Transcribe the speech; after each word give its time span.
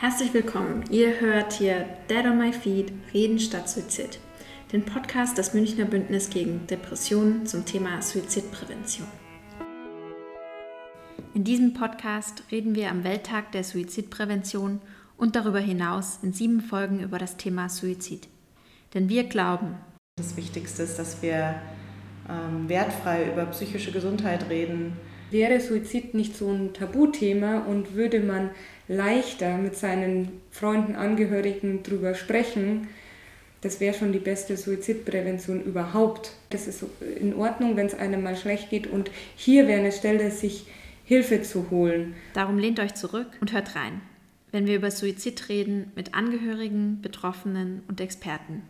Herzlich 0.00 0.32
willkommen. 0.32 0.84
Ihr 0.92 1.18
hört 1.18 1.54
hier 1.54 1.84
Dead 2.08 2.24
on 2.24 2.38
My 2.38 2.52
Feet, 2.52 2.92
Reden 3.12 3.40
statt 3.40 3.68
Suizid. 3.68 4.20
Den 4.70 4.84
Podcast 4.84 5.36
des 5.36 5.54
Münchner 5.54 5.86
Bündnis 5.86 6.30
gegen 6.30 6.68
Depressionen 6.68 7.46
zum 7.46 7.64
Thema 7.64 8.00
Suizidprävention. 8.00 9.08
In 11.34 11.42
diesem 11.42 11.74
Podcast 11.74 12.44
reden 12.52 12.76
wir 12.76 12.92
am 12.92 13.02
Welttag 13.02 13.50
der 13.50 13.64
Suizidprävention 13.64 14.80
und 15.16 15.34
darüber 15.34 15.58
hinaus 15.58 16.20
in 16.22 16.32
sieben 16.32 16.60
Folgen 16.60 17.00
über 17.00 17.18
das 17.18 17.36
Thema 17.36 17.68
Suizid. 17.68 18.28
Denn 18.94 19.08
wir 19.08 19.24
glauben, 19.24 19.78
das 20.16 20.36
Wichtigste 20.36 20.84
ist, 20.84 21.00
dass 21.00 21.22
wir 21.22 21.60
ähm, 22.28 22.68
wertfrei 22.68 23.32
über 23.32 23.46
psychische 23.46 23.90
Gesundheit 23.90 24.48
reden. 24.48 24.92
Wäre 25.30 25.60
Suizid 25.60 26.14
nicht 26.14 26.36
so 26.36 26.50
ein 26.50 26.72
Tabuthema 26.72 27.58
und 27.60 27.94
würde 27.94 28.20
man 28.20 28.50
leichter 28.88 29.58
mit 29.58 29.76
seinen 29.76 30.40
Freunden, 30.50 30.96
Angehörigen 30.96 31.82
drüber 31.82 32.14
sprechen, 32.14 32.88
das 33.60 33.80
wäre 33.80 33.94
schon 33.94 34.12
die 34.12 34.20
beste 34.20 34.56
Suizidprävention 34.56 35.62
überhaupt. 35.62 36.32
Das 36.50 36.68
ist 36.68 36.84
in 37.20 37.34
Ordnung, 37.34 37.76
wenn 37.76 37.86
es 37.86 37.94
einem 37.94 38.22
mal 38.22 38.36
schlecht 38.36 38.70
geht 38.70 38.86
und 38.86 39.10
hier 39.36 39.66
wäre 39.66 39.80
eine 39.80 39.92
Stelle, 39.92 40.30
sich 40.30 40.66
Hilfe 41.04 41.42
zu 41.42 41.70
holen. 41.70 42.14
Darum 42.34 42.58
lehnt 42.58 42.78
euch 42.78 42.94
zurück 42.94 43.26
und 43.40 43.52
hört 43.52 43.74
rein, 43.74 44.00
wenn 44.52 44.66
wir 44.66 44.76
über 44.76 44.90
Suizid 44.90 45.48
reden 45.48 45.90
mit 45.96 46.14
Angehörigen, 46.14 47.00
Betroffenen 47.02 47.82
und 47.88 48.00
Experten. 48.00 48.62